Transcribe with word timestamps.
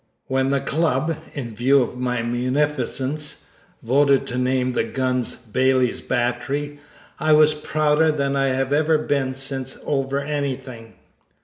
When 0.25 0.49
the 0.49 0.61
club, 0.61 1.15
in 1.35 1.53
view 1.53 1.83
of 1.83 1.95
my 1.95 2.23
munificence, 2.23 3.45
voted 3.83 4.25
to 4.25 4.39
name 4.39 4.73
the 4.73 4.83
guns 4.83 5.35
Bailey's 5.35 6.01
Battery 6.01 6.79
I 7.19 7.33
was 7.33 7.53
prouder 7.53 8.11
than 8.11 8.35
I 8.35 8.47
have 8.47 8.73
ever 8.73 8.97
been 8.97 9.35
since 9.35 9.77
over 9.85 10.19
anything. 10.19 10.95